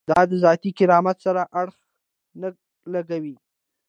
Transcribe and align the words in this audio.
دا 0.09 0.19
د 0.29 0.31
ذاتي 0.43 0.71
کرامت 0.77 1.17
سره 1.25 1.41
اړخ 1.61 1.77
نه 2.41 2.49
لګوي. 2.93 3.35